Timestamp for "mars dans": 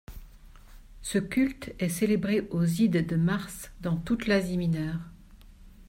3.15-3.97